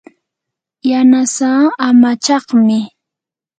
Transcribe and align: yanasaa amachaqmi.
yanasaa 0.89 1.63
amachaqmi. 1.87 2.79